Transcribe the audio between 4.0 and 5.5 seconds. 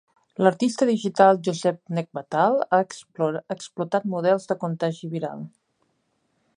models de contagi viral.